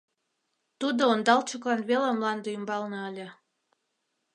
[0.79, 3.27] Тудо ондалчыклан веле мланде ӱмбалне ыле.